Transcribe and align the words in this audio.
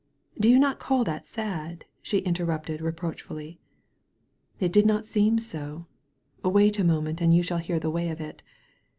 "Do 0.39 0.49
you 0.49 0.59
call 0.79 1.03
that 1.03 1.11
not 1.13 1.25
sad?" 1.27 1.85
she 2.01 2.17
interrupted 2.25 2.81
re 2.81 2.91
proachfully. 2.91 3.59
"It 4.59 4.73
did 4.73 4.87
not 4.87 5.05
seem 5.05 5.37
so. 5.37 5.85
Wait 6.43 6.79
a 6.79 6.83
moment 6.83 7.21
and 7.21 7.35
you 7.35 7.43
shall 7.43 7.59
hear 7.59 7.79
the 7.79 7.91
way 7.91 8.09
of 8.09 8.19
it. 8.19 8.41